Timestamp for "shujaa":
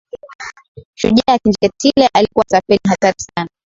0.95-1.37